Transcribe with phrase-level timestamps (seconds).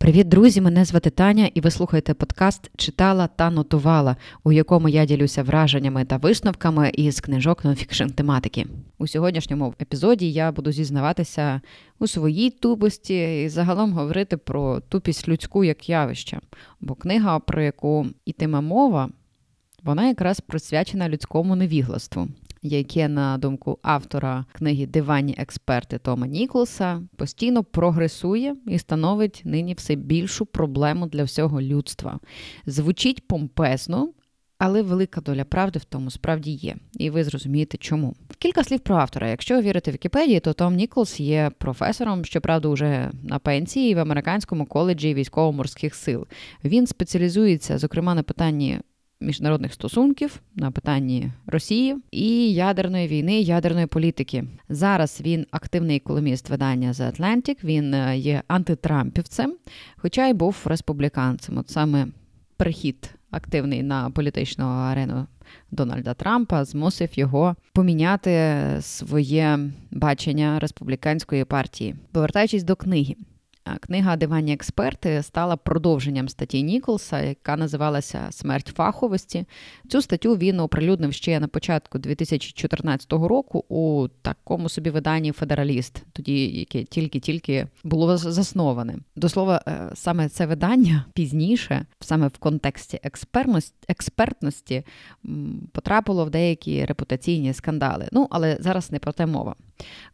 [0.00, 0.60] Привіт, друзі!
[0.60, 6.04] Мене звати Таня, і ви слухаєте подкаст Читала та нотувала, у якому я ділюся враженнями
[6.04, 8.66] та висновками із книжок нонфікшн тематики.
[8.98, 11.60] У сьогоднішньому епізоді я буду зізнаватися
[11.98, 16.40] у своїй тупості і загалом говорити про тупість людську як явище.
[16.80, 19.08] Бо книга, про яку ітиме мова,
[19.82, 22.28] вона якраз присвячена людському невігластву
[22.62, 29.94] яке, на думку автора книги Диванні експерти Тома Ніколса, постійно прогресує і становить нині все
[29.94, 32.20] більшу проблему для всього людства.
[32.66, 34.12] Звучить помпезно.
[34.62, 38.14] Але велика доля правди в тому справді є, і ви зрозумієте, чому.
[38.38, 39.28] Кілька слів про автора.
[39.28, 44.66] Якщо ви вірите Вікіпедії, то Том Ніколс є професором, щоправда, уже на пенсії в американському
[44.66, 46.26] коледжі військово-морських сил.
[46.64, 48.80] Він спеціалізується, зокрема, на питанні
[49.20, 54.44] міжнародних стосунків на питанні Росії і ядерної війни, ядерної політики.
[54.68, 59.56] Зараз він активний колуміст видання The Atlantic, Він е, є антитрампівцем,
[59.96, 61.58] хоча й був республіканцем.
[61.58, 62.06] От саме
[62.56, 65.26] перехід активний на політичну арену.
[65.70, 69.58] Дональда Трампа змусив його поміняти своє
[69.90, 73.14] бачення республіканської партії, повертаючись до книги.
[73.80, 79.44] Книга Диванні експерти стала продовженням статті Ніколса, яка називалася Смерть фаховості.
[79.88, 86.46] Цю статтю він оприлюднив ще на початку 2014 року у такому собі виданні Федераліст, тоді
[86.46, 88.98] яке тільки-тільки було засноване.
[89.16, 93.00] До слова, е, саме це видання пізніше, саме в контексті
[93.88, 94.82] експертності,
[95.72, 98.08] потрапило в деякі репутаційні скандали.
[98.12, 99.54] Ну але зараз не про те мова.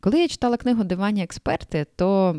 [0.01, 2.37] Коли я читала книгу Диванні експерти, то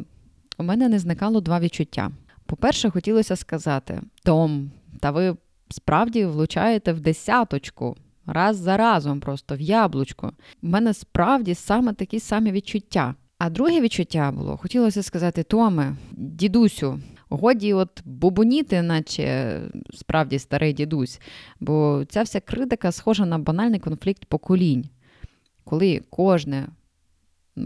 [0.58, 2.12] у мене не зникало два відчуття.
[2.46, 5.36] По-перше, хотілося сказати: Том, та ви
[5.70, 7.96] справді влучаєте в десяточку.
[8.26, 10.32] Раз за разом, просто в яблучко.
[10.62, 13.16] У мене справді саме такі самі відчуття.
[13.38, 19.60] А друге відчуття було: хотілося сказати, Томе, дідусю, годі от бубоніти, наче
[19.94, 21.22] справді старий дідусь.
[21.60, 24.90] Бо ця вся критика схожа на банальний конфлікт поколінь,
[25.64, 26.68] коли кожне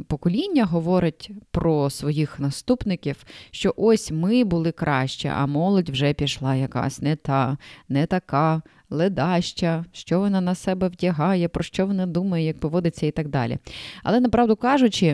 [0.07, 7.01] покоління говорить про своїх наступників, що ось ми були краще, а молодь вже пішла якась
[7.01, 7.57] не та,
[7.89, 13.11] не така, ледаща, що вона на себе вдягає, про що вона думає, як поводиться і
[13.11, 13.57] так далі.
[14.03, 15.07] Але направду кажучи,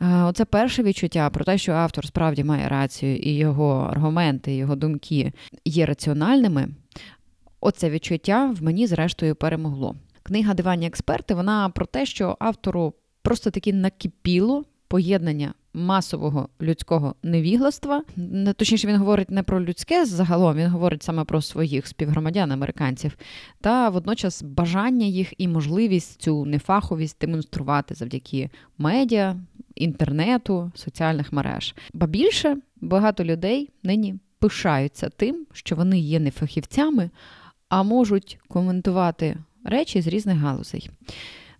[0.00, 4.76] е, Оце перше відчуття про те, що автор справді має рацію, і його аргументи, його
[4.76, 5.32] думки
[5.64, 6.68] є раціональними.
[7.60, 9.96] Оце відчуття в мені, зрештою, перемогло.
[10.22, 18.02] Книга Диванні експерти вона про те, що автору просто таки накипіло поєднання масового людського невігластва.
[18.56, 23.18] Точніше, він говорить не про людське загалом, він говорить саме про своїх співгромадян американців,
[23.60, 29.36] та водночас бажання їх і можливість цю нефаховість демонструвати завдяки медіа,
[29.74, 31.74] інтернету, соціальних мереж.
[31.92, 37.10] Ба більше багато людей нині пишаються тим, що вони є не фахівцями,
[37.68, 40.90] а можуть коментувати речі з різних галузей.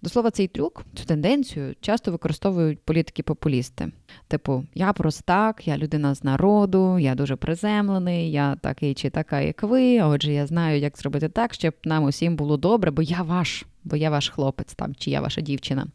[0.03, 3.93] До слова, цей трюк, цю тенденцію часто використовують політики-популісти.
[4.29, 9.63] Типу, я простак, я людина з народу, я дуже приземлений, я такий чи така, як
[9.63, 10.03] ви.
[10.03, 13.97] Отже, я знаю, як зробити так, щоб нам усім було добре, бо я ваш, бо
[13.97, 15.87] я ваш хлопець там, чи я ваша дівчина.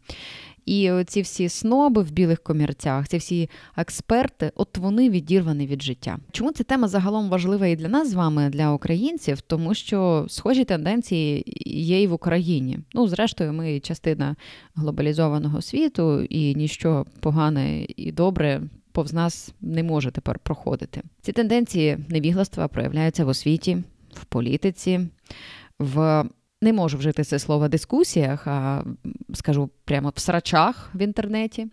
[0.66, 6.18] І ці всі сноби в білих комірцях, ці всі експерти, от вони відірвані від життя.
[6.32, 9.40] Чому ця тема загалом важлива і для нас з вами, для українців?
[9.40, 12.78] Тому що схожі тенденції є і в Україні.
[12.94, 14.36] Ну, зрештою, ми частина
[14.74, 18.62] глобалізованого світу, і ніщо погане і добре.
[18.92, 21.02] Повз нас не може тепер проходити.
[21.22, 23.82] Ці тенденції невігластва проявляються в освіті,
[24.12, 25.00] в політиці,
[25.78, 26.24] в
[26.64, 28.84] не можу вжити це слово в дискусіях, а
[29.34, 31.66] скажу прямо в срачах в інтернеті,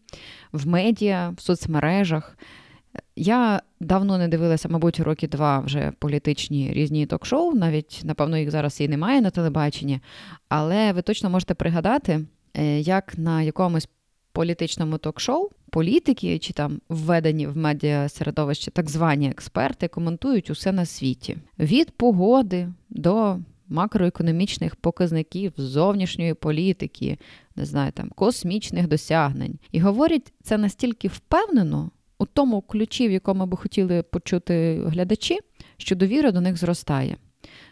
[0.51, 2.37] в медіа, в соцмережах.
[3.15, 8.81] Я давно не дивилася, мабуть, роки два вже політичні різні ток-шоу, навіть, напевно, їх зараз
[8.81, 9.99] і немає на телебаченні,
[10.49, 13.89] але ви точно можете пригадати, е, як на якомусь
[14.31, 20.85] політичному ток-шоу політики чи там введені в медіа середовище так звані експерти коментують усе на
[20.85, 23.37] світі: від погоди до
[23.71, 27.17] макроекономічних показників зовнішньої політики,
[27.55, 29.59] не знаю, там космічних досягнень.
[29.71, 35.39] І говорять це настільки впевнено у тому ключі, в якому би хотіли почути глядачі,
[35.77, 37.17] що довіра до них зростає.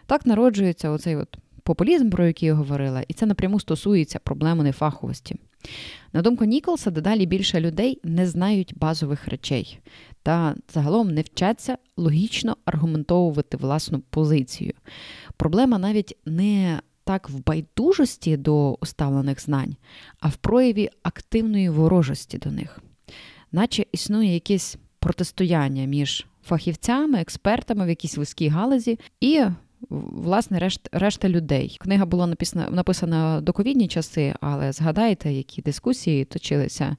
[0.06, 5.36] Так народжується оцей от популізм, про який я говорила, і це напряму стосується проблеми нефаховості.
[6.14, 9.80] На думку Ніколса, дедалі більше людей не знають базових речей
[10.24, 14.74] та загалом не вчаться логічно аргументовувати власну позицію.
[15.40, 19.76] Проблема навіть не так в байдужості до уставлених знань,
[20.20, 22.80] а в прояві активної ворожості до них,
[23.52, 29.44] наче існує якесь протистояння між фахівцями, експертами в якійсь вузькій галузі і.
[29.90, 31.78] Власне, решт, решта людей.
[31.82, 36.98] Книга була написана написана до ковідні часи, але згадайте, які дискусії точилися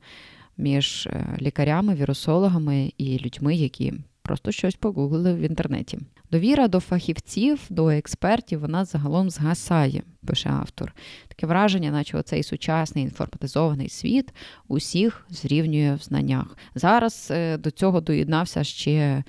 [0.57, 3.93] між е, лікарями, вірусологами і людьми, які
[4.31, 5.99] просто щось погуглили в інтернеті.
[6.31, 10.95] Довіра до фахівців, до експертів, вона загалом згасає, пише автор.
[11.29, 14.33] Таке враження, наче оцей сучасний інформатизований світ
[14.69, 16.57] усіх зрівнює в знаннях.
[16.75, 19.25] Зараз е, до цього доєднався ще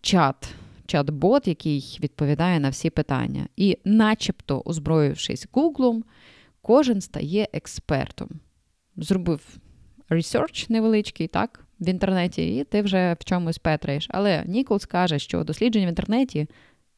[0.00, 0.54] чат.
[0.86, 3.46] Чат-бот, який відповідає на всі питання.
[3.56, 6.04] І, начебто, озброївшись Гуглом,
[6.62, 8.28] кожен стає експертом.
[8.96, 9.40] Зробив
[10.08, 14.06] research невеличкий, так, в інтернеті, і ти вже в чомусь петраєш.
[14.10, 16.46] Але Ніколс каже, що дослідження в інтернеті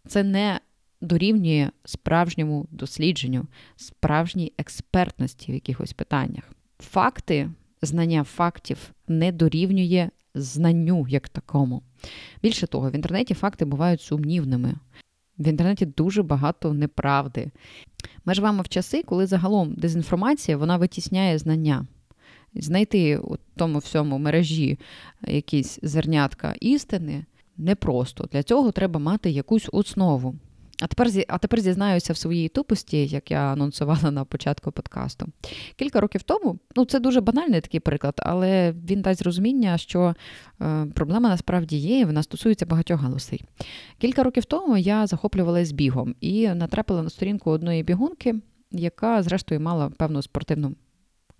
[0.07, 0.61] це не
[1.01, 3.47] дорівнює справжньому дослідженню,
[3.77, 6.45] справжній експертності в якихось питаннях.
[6.79, 7.51] Факти,
[7.83, 11.83] знання фактів не дорівнює знанню як такому.
[12.43, 14.75] Більше того, в інтернеті факти бувають сумнівними.
[15.39, 17.51] В інтернеті дуже багато неправди.
[18.25, 21.87] Ми живемо в часи, коли загалом дезінформація вона витісняє знання.
[22.55, 24.79] Знайти у тому всьому мережі
[25.27, 27.25] якісь зернятка істини
[27.57, 28.29] непросто.
[28.33, 30.35] Для цього треба мати якусь основу.
[30.83, 35.27] А тепер а тепер зізнаюся в своїй тупості, як я анонсувала на початку подкасту.
[35.77, 40.15] Кілька років тому, ну це дуже банальний такий приклад, але він дасть розуміння, що
[40.61, 43.45] е, проблема насправді є, і вона стосується багатьох галузей.
[43.99, 48.35] Кілька років тому я захоплювалася бігом і натрапила на сторінку одної бігунки,
[48.71, 50.75] яка, зрештою, мала певну спортивну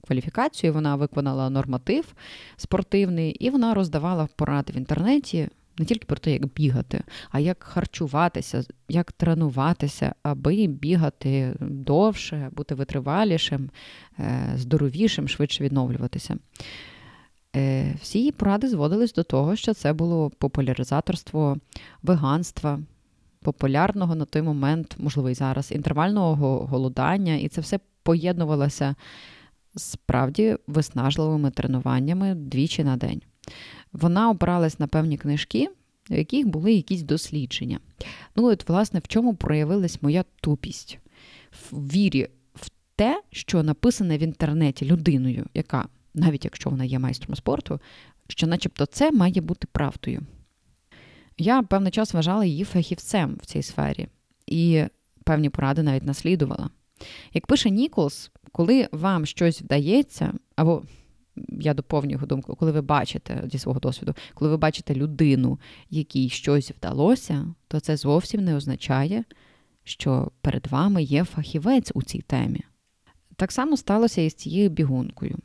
[0.07, 2.15] кваліфікацію, вона виконала норматив
[2.57, 5.49] спортивний, і вона роздавала поради в інтернеті.
[5.79, 12.75] Не тільки про те, як бігати, а як харчуватися, як тренуватися, аби бігати довше, бути
[12.75, 13.71] витривалішим,
[14.19, 16.37] е, здоровішим, швидше відновлюватися.
[17.57, 21.57] Е, всі її поради зводились до того, що це було популяризаторство
[22.03, 22.81] веганства,
[23.43, 28.95] популярного на той момент, можливо, і зараз, інтервального голодання, і це все поєднувалося
[29.77, 33.23] справді виснажливими тренуваннями двічі на день.
[33.93, 35.69] Вона опиралась на певні книжки,
[36.11, 37.81] в яких були якісь дослідження.
[38.37, 40.99] Ну, от, власне, в чому проявилась моя тупість
[41.71, 47.37] в вірі в те, що написане в інтернеті людиною, яка, навіть якщо вона є майстром
[47.37, 47.81] спорту,
[48.29, 50.23] що, начебто, це має бути правдою.
[51.39, 54.09] Я певний час вважала її фахівцем в цій сфері,
[54.47, 54.85] і
[55.25, 56.71] певні поради навіть наслідувала.
[57.35, 60.83] Як пише Ніколс, коли вам щось вдається, або
[61.49, 65.59] я доповнюю його думку, коли ви бачите зі свого досвіду, коли ви бачите людину,
[65.91, 69.25] якій щось вдалося, то це зовсім не означає,
[69.85, 72.61] що перед вами є фахівець у цій темі.
[73.37, 75.39] Так само сталося і з цією бігункою.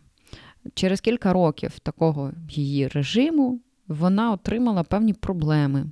[0.73, 5.85] Через кілька років такого її режиму вона отримала певні проблеми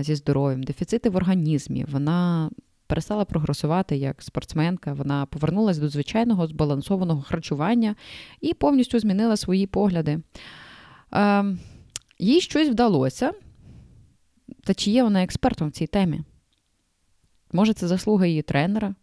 [0.00, 1.84] зі здоров'ям, дефіцити в організмі.
[1.88, 2.50] Вона
[2.92, 4.92] перестала прогресувати як спортсменка.
[4.92, 7.94] Вона повернулася до звичайного збалансованого харчування
[8.40, 10.20] і повністю змінила свої погляди.
[11.14, 11.44] Е,
[12.18, 13.32] їй щось вдалося.
[14.64, 16.20] Та чи є вона експертом в цій темі?
[17.52, 18.94] Може, це заслуга її тренера?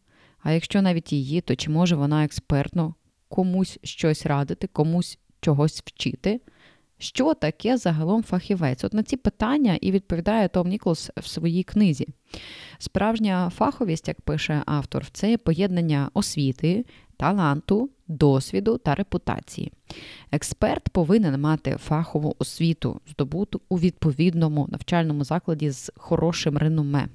[0.44, 2.96] А якщо навіть її, то чи може вона експертно
[3.30, 6.42] комусь щось радити, комусь чогось вчити?
[7.02, 8.84] Що таке загалом фахівець?
[8.84, 12.08] От на ці питання і відповідає Том Ніколс в своїй книзі.
[12.78, 16.86] Справжня фаховість, як пише автор, це поєднання освіти,
[17.18, 19.72] таланту, досвіду та репутації.
[20.32, 27.08] Експерт повинен мати фахову освіту, здобуту у відповідному навчальному закладі з хорошим реноме.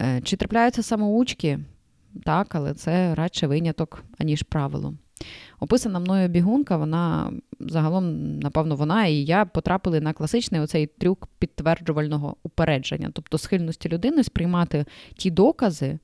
[0.00, 1.58] Е, чи трапляються самоучки?
[2.24, 4.94] Так, але це радше виняток, аніж правило.
[5.60, 12.36] Описана мною бігунка, вона загалом, напевно, вона і я потрапили на класичний оцей трюк підтверджувального
[12.42, 14.84] упередження, тобто схильності людини сприймати
[15.16, 15.98] ті докази,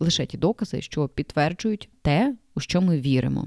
[0.00, 3.46] лише ті докази, що підтверджують те, у що ми віримо.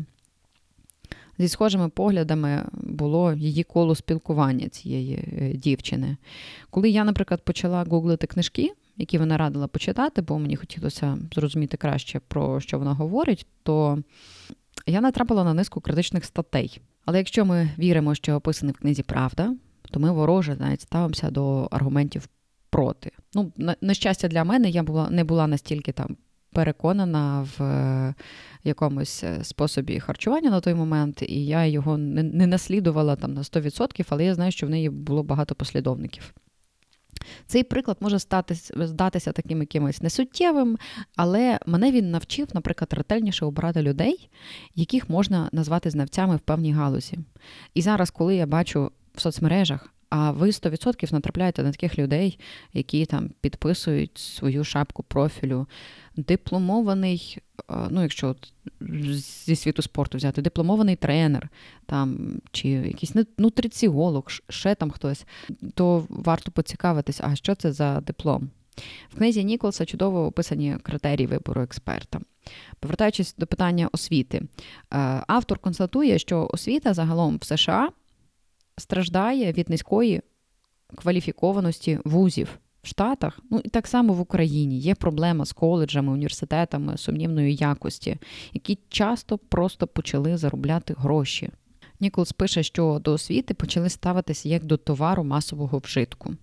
[1.39, 6.17] Зі схожими поглядами було її коло спілкування цієї е, дівчини.
[6.69, 12.21] Коли я, наприклад, почала гуглити книжки, які вона радила почитати, бо мені хотілося зрозуміти краще,
[12.27, 14.03] про що вона говорить, то
[14.89, 16.81] я натрапила на низку критичних статей.
[17.05, 19.55] Але якщо ми віримо, що описане в книзі правда,
[19.91, 22.27] то ми вороже навіть ставимося до аргументів
[22.69, 23.11] проти.
[23.33, 26.17] Ну, на щастя, для мене я була не була настільки там
[26.51, 28.13] переконана в е,
[28.63, 33.41] якомусь е, способі харчування на той момент, і я його не, не наслідувала там на
[33.41, 36.33] 100%, але я знаю, що в неї було багато послідовників.
[37.47, 40.77] Цей приклад може стати, здатися таким якимось несуттєвим,
[41.15, 44.29] але мене він навчив, наприклад, ретельніше обрати людей,
[44.75, 47.19] яких можна назвати знавцями в певній галузі.
[47.73, 52.39] І зараз, коли я бачу в соцмережах А ви 100% натрапляєте на таких людей,
[52.73, 55.67] які там підписують свою шапку профілю.
[56.15, 57.37] Дипломований,
[57.89, 58.53] ну якщо от
[59.45, 61.49] зі світу спорту взяти, дипломований тренер
[61.85, 65.25] там, чи якийсь нутриціолог, ще там хтось,
[65.73, 68.49] то варто поцікавитись, а що це за диплом.
[69.09, 72.19] В книзі Ніколса чудово описані критерії вибору експерта.
[72.79, 74.47] Повертаючись до питання освіти, е,
[75.27, 77.89] автор констатує, що освіта загалом в США
[78.79, 80.21] страждає від низької
[80.95, 82.59] кваліфікованості вузів.
[82.81, 88.17] В Штатах, ну і так само в Україні є проблема з коледжами, університетами сумнівної якості,
[88.53, 91.49] які часто просто почали заробляти гроші.
[91.99, 96.35] Ніколс пише, що до освіти почали ставитися як до товару масового вжитку,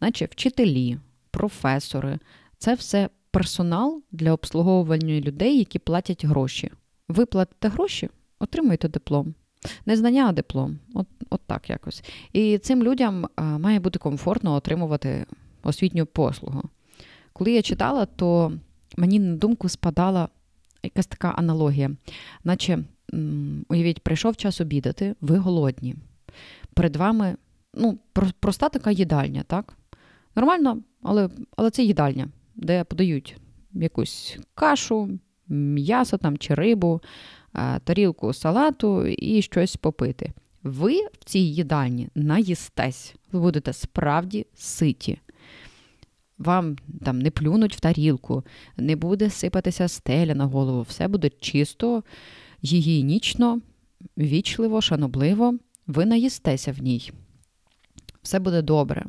[0.00, 0.98] наче вчителі,
[1.30, 2.18] професори
[2.58, 6.70] це все персонал для обслуговування людей, які платять гроші.
[7.08, 9.34] Ви платите гроші, отримуєте диплом.
[9.86, 10.78] Не знання, а диплом.
[10.94, 12.04] От, от так якось.
[12.32, 15.26] І цим людям має бути комфортно отримувати
[15.62, 16.62] освітню послугу.
[17.32, 18.52] Коли я читала, то
[18.96, 20.28] мені на думку спадала
[20.82, 21.90] якась така аналогія,
[22.44, 22.78] наче,
[23.68, 25.96] уявіть, прийшов час обідати, ви голодні.
[26.74, 27.36] Перед вами
[27.74, 27.98] ну,
[28.40, 29.74] проста така їдальня, так?
[30.36, 33.36] Нормально, але, але це їдальня де подають
[33.72, 37.00] якусь кашу, м'ясо там чи рибу,
[37.84, 40.32] тарілку салату і щось попити.
[40.62, 45.18] Ви в цій їдальні наїстесь, ви будете справді ситі.
[46.38, 48.44] Вам там не плюнуть в тарілку,
[48.76, 52.02] не буде сипатися стеля на голову, все буде чисто,
[52.64, 53.60] гігієнічно,
[54.18, 57.12] вічливо, шанобливо, ви наїстеся в ній.
[58.22, 59.06] Все буде добре.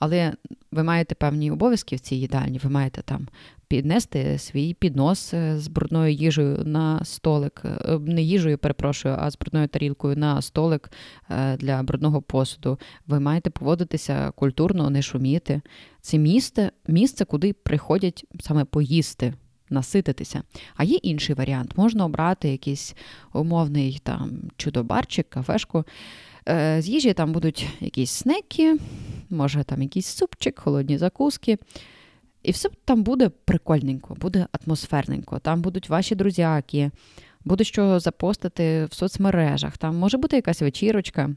[0.00, 0.32] Але
[0.72, 3.28] ви маєте певні обов'язки в цій їдальні, ви маєте там
[3.68, 9.38] піднести свій піднос е, з брудною їжею на столик, е, не їжею, перепрошую, а з
[9.38, 10.90] брудною тарілкою на столик
[11.30, 12.78] е, для брудного посуду.
[13.06, 15.60] Ви маєте поводитися культурно, не шуміти.
[16.00, 19.34] Це місце, місце, куди приходять саме поїсти.
[19.72, 20.42] Насититися.
[20.76, 21.72] А є інший варіант.
[21.76, 22.94] Можна обрати якийсь
[23.32, 25.84] умовний там чудобарчик, кафешку.
[26.46, 28.76] З їжі там будуть якісь снеки,
[29.30, 31.58] може там якийсь супчик, холодні закуски.
[32.42, 35.38] І все там буде прикольненько, буде атмосферненько.
[35.38, 36.90] Там будуть ваші друзяки,
[37.44, 39.78] буде що запостити в соцмережах.
[39.78, 41.30] Там може бути якась вечірочка.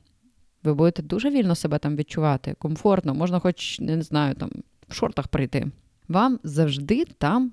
[0.64, 4.50] Ви будете дуже вільно себе там відчувати, комфортно, можна, хоч не знаю, там
[4.88, 5.68] в шортах прийти.
[6.08, 7.52] Вам завжди там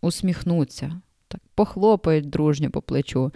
[0.00, 3.32] усміхнуться, так похлопають дружньо по плечу.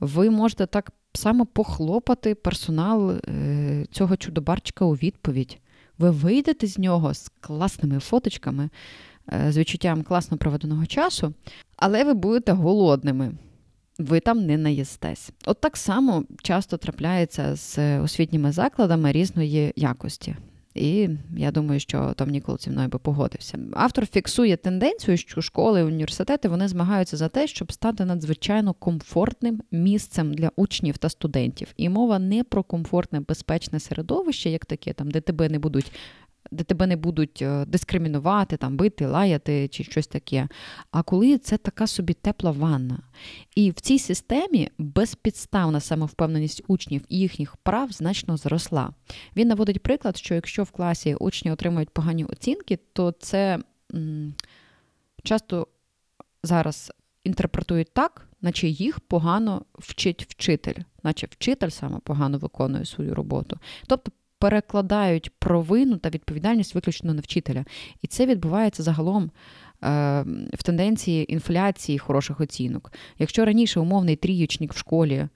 [0.00, 5.58] Ви можете так само похлопати персонал е, цього чудобарчика у відповідь.
[5.98, 8.70] Ви вийдете з нього з класними фоточками,
[9.32, 11.34] е, з відчуттям класно проведеного часу,
[11.76, 13.32] але ви будете голодними.
[13.98, 15.30] Ви там не наїстесь.
[15.46, 20.36] От так само часто трапляється з освітніми закладами різної якості.
[20.74, 23.58] І я думаю, що Том Нікол зі мною би погодився.
[23.72, 29.62] Автор фіксує тенденцію, що школи і університети вони змагаються за те, щоб стати надзвичайно комфортним
[29.70, 31.68] місцем для учнів та студентів.
[31.76, 35.92] І мова не про комфортне безпечне середовище, як таке, там де тебе не будуть
[36.52, 40.48] де тебе не будуть е, дискримінувати, там, бити, лаяти чи щось таке.
[40.90, 42.98] А коли це така собі тепла ванна.
[43.54, 48.90] І в цій системі безпідставна самовпевненість учнів і їхніх прав значно зросла.
[49.36, 53.58] Він наводить приклад, що якщо в класі учні отримують погані оцінки, то це
[53.94, 54.34] м,
[55.22, 55.68] часто
[56.42, 56.92] зараз
[57.24, 63.58] інтерпретують так, наче їх погано вчить вчитель, наче вчитель саме погано виконує свою роботу.
[63.86, 67.64] Тобто перекладають провину та відповідальність виключно на вчителя.
[68.02, 69.30] І це відбувається загалом.
[69.84, 72.92] Е, в тенденції інфляції хороших оцінок.
[73.18, 75.28] Якщо раніше умовний тріючник в школі,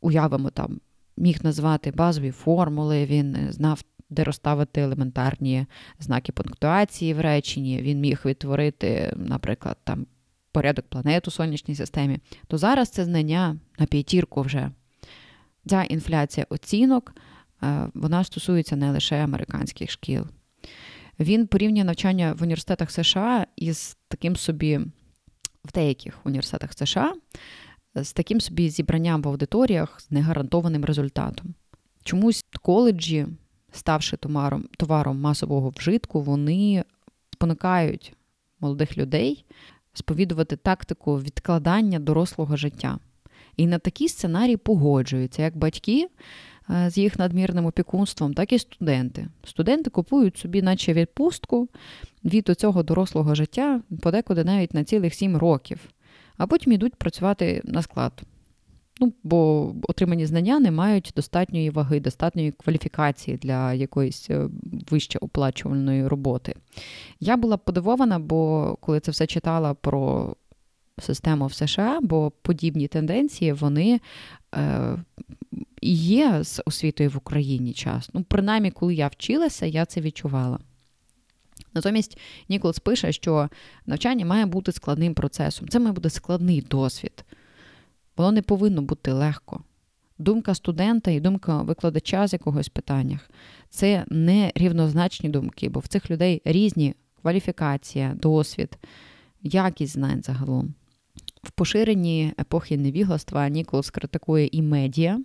[0.00, 0.80] уявимо там,
[1.16, 5.66] міг назвати базові формули, він знав, де розставити елементарні
[5.98, 10.06] знаки пунктуації в реченні, він міг відтворити, наприклад, там
[10.52, 14.70] порядок планет у сонячній системі, то зараз це знання на п'ятірку вже.
[15.66, 17.14] Ця інфляція оцінок
[17.94, 20.26] вона стосується не лише американських шкіл.
[21.20, 24.78] Він порівнює навчання в університетах США із таким собі,
[25.64, 27.14] в деяких університетах США,
[27.94, 31.54] з таким собі зібранням в аудиторіях з негарантованим результатом.
[32.02, 33.26] Чомусь коледжі,
[33.72, 36.84] ставши товаром, товаром масового вжитку, вони
[37.32, 38.12] спонукають
[38.60, 39.44] молодих людей
[39.94, 42.98] сповідувати тактику відкладання дорослого життя.
[43.56, 49.26] І на такі сценарії погоджуються як батьки, Е, з їх надмірним опікунством, так і студенти.
[49.44, 51.68] Студенти купують собі, наче відпустку
[52.24, 55.78] від цього дорослого життя, подекуди навіть на цілих сім років,
[56.36, 58.22] а потім йдуть працювати на склад.
[59.00, 64.48] Ну, бо отримані знання не мають достатньої ваги, достатньої кваліфікації для якоїсь е,
[64.90, 66.54] вище оплачувальної роботи.
[67.20, 70.36] Я була подивована, бо коли це все читала про
[71.00, 74.00] систему в США, бо подібні тенденції вони
[74.54, 74.96] е,
[75.82, 78.10] є з освітою в Україні час.
[78.12, 80.58] Ну, принаймні, коли я вчилася, я це відчувала.
[81.74, 82.18] Натомість
[82.48, 83.48] Ніколс пише, що
[83.86, 85.68] навчання має бути складним процесом.
[85.68, 87.24] Це має бути складний досвід.
[88.16, 89.64] Воно не повинно бути легко.
[90.18, 93.30] Думка студента і думка викладача з якогось питаннях
[93.70, 98.78] це не рівнозначні думки, бо в цих людей різні кваліфікація, досвід,
[99.42, 100.74] якість знань загалом.
[101.42, 105.20] В поширенні епохи невігластва Ніколс критикує і медіа,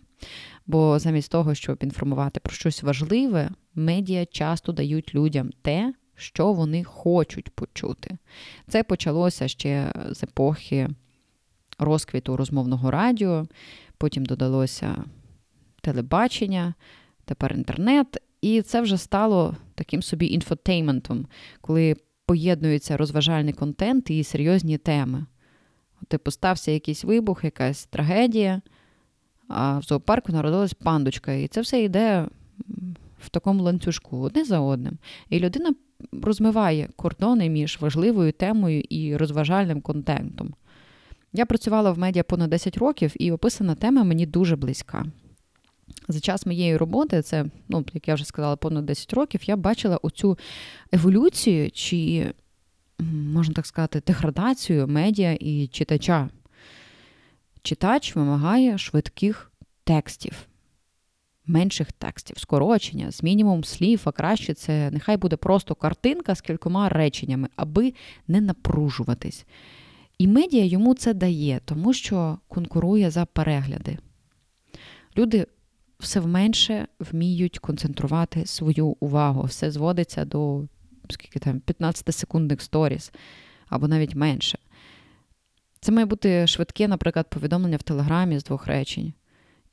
[0.67, 6.83] бо замість того, щоб інформувати про щось важливе, медіа часто дають людям те, що вони
[6.83, 8.17] хочуть почути.
[8.67, 10.89] Це почалося ще з епохи
[11.79, 13.47] розквіту розмовного радіо,
[13.97, 15.03] потім додалося
[15.81, 16.73] телебачення,
[17.25, 21.27] тепер інтернет, і це вже стало таким собі інфотейментом,
[21.61, 25.25] коли поєднується розважальний контент і серйозні теми.
[26.07, 28.61] Типу, стався якийсь вибух, якась трагедія,
[29.53, 31.33] а в зоопарку народилась пандочка.
[31.33, 32.27] І це все йде
[33.19, 34.97] в такому ланцюжку одне за одним.
[35.29, 35.73] І людина
[36.21, 40.53] розмиває кордони між важливою темою і розважальним контентом.
[41.33, 45.05] Я працювала в медіа понад 10 років, і описана тема мені дуже близька.
[46.07, 49.99] За час моєї роботи, це, ну, як я вже сказала, понад 10 років, я бачила
[50.01, 50.37] оцю
[50.91, 52.31] еволюцію, чи,
[53.33, 56.29] можна так сказати, деградацію медіа і читача.
[57.63, 59.51] Читач вимагає швидких
[59.83, 60.47] текстів,
[61.45, 66.89] менших текстів, скорочення, з мінімум слів, а краще це нехай буде просто картинка з кількома
[66.89, 67.93] реченнями, аби
[68.27, 69.45] не напружуватись.
[70.17, 73.97] І медіа йому це дає, тому що конкурує за перегляди.
[75.17, 75.47] Люди
[75.99, 79.43] все менше вміють концентрувати свою увагу.
[79.43, 80.63] Все зводиться до
[81.09, 83.11] скільки там, 15 секундних сторіс
[83.67, 84.59] або навіть менше.
[85.83, 89.13] Це має бути швидке, наприклад, повідомлення в Телеграмі з двох речень.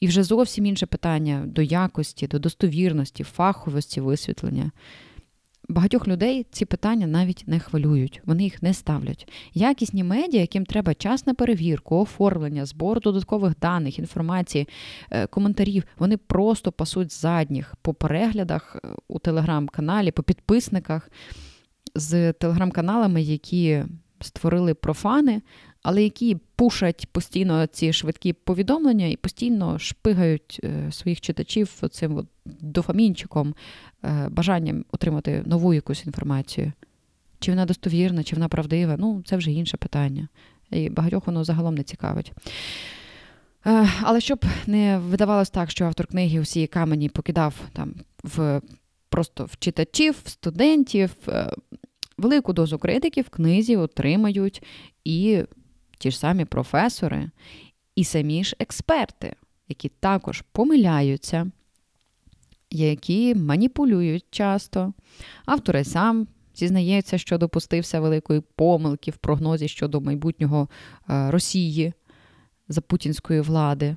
[0.00, 4.70] І вже зовсім інше питання до якості, до достовірності, фаховості висвітлення.
[5.68, 9.32] Багатьох людей ці питання навіть не хвилюють, вони їх не ставлять.
[9.54, 14.68] Якісні медіа, яким треба час на перевірку, оформлення, збор додаткових даних, інформації,
[15.10, 21.10] е, коментарів, вони просто пасуть задніх по переглядах е, у телеграм-каналі, по підписниках
[21.94, 23.82] з телеграм-каналами, які
[24.20, 25.42] створили профани,
[25.82, 32.26] але які пушать постійно ці швидкі повідомлення і постійно шпигають е, своїх читачів цим от
[32.44, 33.54] дофамінчиком,
[34.04, 36.72] е, бажанням отримати нову якусь інформацію.
[37.38, 40.28] Чи вона достовірна, чи вона правдива, ну це вже інше питання.
[40.70, 42.32] І багатьох воно загалом не цікавить.
[43.66, 48.60] Е, але щоб не видавалось так, що автор книги усі камені покидав там в
[49.08, 51.10] просто в читачів, в студентів,
[52.18, 54.62] велику дозу критики в книзі отримають
[55.04, 55.42] і
[56.00, 57.30] ті ж самі професори,
[57.96, 59.36] і самі ж експерти,
[59.68, 61.50] які також помиляються,
[62.70, 64.92] які маніпулюють часто.
[65.44, 70.68] Автор сам зізнається, що допустився великої помилки в прогнозі щодо майбутнього
[71.10, 71.92] е, Росії
[72.68, 73.96] за путінської влади,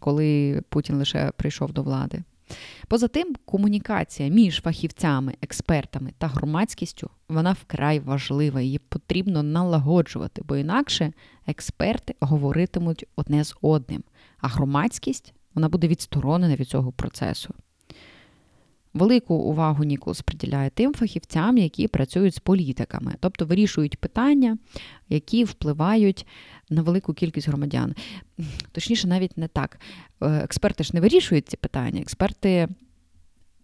[0.00, 2.22] коли Путін лише прийшов до влади.
[2.88, 10.56] Поза тим, комунікація між фахівцями, експертами та громадськістю вона вкрай важлива, її потрібно налагоджувати, бо
[10.56, 11.12] інакше
[11.46, 14.04] експерти говоритимуть одне з одним,
[14.38, 17.54] а громадськість вона буде відсторонена від цього процесу.
[18.94, 24.58] Велику увагу Ніколс приділяє тим фахівцям, які працюють з політиками, тобто вирішують питання,
[25.08, 26.26] які впливають
[26.70, 27.94] на велику кількість громадян.
[28.72, 29.80] Точніше, навіть не так.
[30.22, 32.68] Е, експерти ж не вирішують ці питання, експерти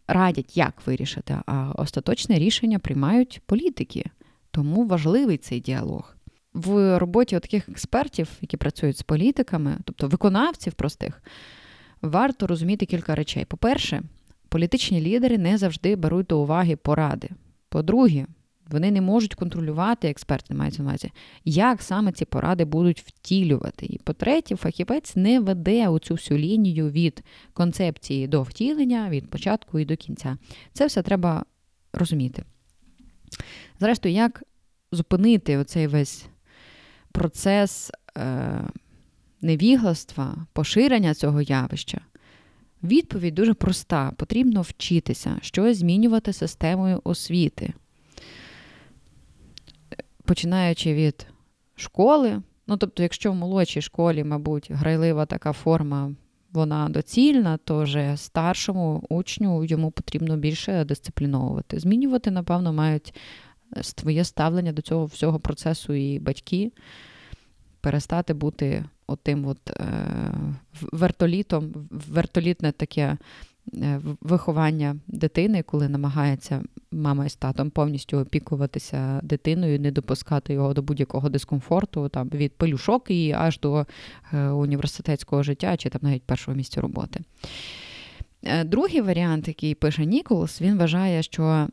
[0.09, 4.05] радять, як вирішити, а остаточне рішення приймають політики.
[4.51, 6.17] Тому важливий цей діалог.
[6.53, 11.23] В роботі таких експертів, які працюють з політиками, тобто виконавців простих,
[12.03, 13.45] варто розуміти кілька речей.
[13.45, 14.03] По-перше,
[14.51, 17.29] політичні лідери не завжди беруть до уваги поради.
[17.69, 18.27] По-друге,
[18.71, 21.11] вони не можуть контролювати, експерти мають на увазі,
[21.45, 23.87] як саме ці поради будуть втілювати.
[23.87, 29.85] І по-третє, фахівець не веде оцю всю лінію від концепції до втілення, від початку і
[29.85, 30.37] до кінця.
[30.73, 31.45] Це все треба
[31.93, 32.45] розуміти.
[33.81, 34.43] Зрештою, як
[34.93, 36.27] зупинити оцей весь
[37.13, 38.65] процес е,
[39.41, 42.01] невігластва, поширення цього явища?
[42.83, 47.73] Відповідь дуже проста: потрібно вчитися, щось змінювати системою освіти.
[50.25, 51.27] Починаючи від
[51.75, 56.13] школи, Ну, тобто, якщо в молодшій школі, мабуть, грайлива така форма,
[56.53, 61.79] вона доцільна, то вже старшому учню йому потрібно більше дисципліновувати.
[61.79, 63.15] Змінювати, напевно, мають
[63.83, 66.73] своє ставлення до цього всього процесу і батьки,
[67.81, 69.85] перестати бути отим от е,
[70.93, 73.17] вертолітом, вертолітне таке
[73.75, 76.63] е, виховання дитини, коли намагається
[76.93, 83.11] мама із татом повністю опікуватися дитиною, не допускати його до будь-якого дискомфорту, там від пелюшок
[83.11, 83.87] і аж до
[84.33, 87.21] е, університетського життя чи там навіть першого місця роботи.
[88.65, 91.69] Другий варіант, який пише Ніколас, він вважає, що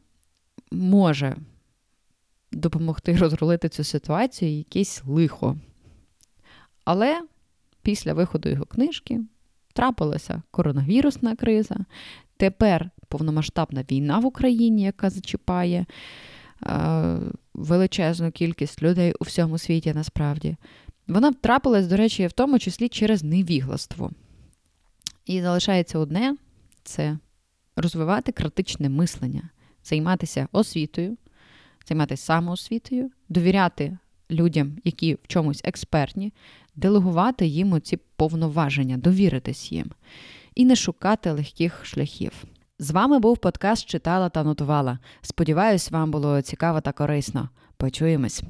[0.72, 1.36] може
[2.52, 5.58] допомогти розрулити цю ситуацію якесь лихо.
[6.88, 7.22] Але
[7.82, 9.22] після виходу його книжки
[9.74, 11.76] трапилася коронавірусна криза.
[12.38, 15.86] Тепер повномасштабна війна в Україні, яка зачіпає
[16.64, 17.18] е,
[17.54, 20.56] величезну кількість людей у всьому світі насправді.
[21.08, 24.12] Вона трапилась, до речі, в тому числі через невігластво.
[25.26, 26.36] І залишається одне
[26.84, 27.18] це
[27.76, 29.50] розвивати критичне мислення,
[29.84, 31.18] займатися освітою,
[31.88, 33.98] займатися самоосвітою, довіряти
[34.32, 36.34] людям, які в чомусь експертні,
[36.78, 39.92] делегувати їм ці повноваження, довіритись їм
[40.56, 42.32] і не шукати легких шляхів.
[42.80, 45.00] З вами був подкаст Читала та нотувала.
[45.22, 47.50] Сподіваюсь, вам було цікаво та корисно.
[47.78, 48.44] Почуємось!